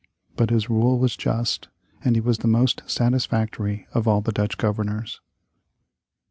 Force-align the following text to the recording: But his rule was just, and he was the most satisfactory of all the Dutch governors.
But 0.35 0.49
his 0.49 0.67
rule 0.67 0.97
was 0.97 1.15
just, 1.15 1.67
and 2.03 2.15
he 2.15 2.21
was 2.21 2.39
the 2.39 2.47
most 2.47 2.81
satisfactory 2.87 3.85
of 3.93 4.07
all 4.07 4.19
the 4.21 4.31
Dutch 4.31 4.57
governors. 4.57 5.21